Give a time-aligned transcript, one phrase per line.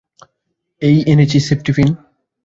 [0.81, 1.89] এই এনেছি সেফটিপিন।